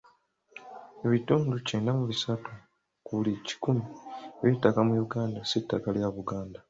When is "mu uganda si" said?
4.87-5.57